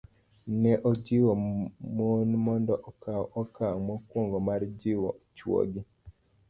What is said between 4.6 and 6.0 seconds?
jiwo chwogi